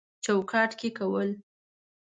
چوکاټ 0.23 0.71
کې 0.79 0.89
کول 0.97 1.29